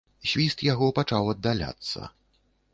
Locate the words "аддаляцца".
1.35-2.13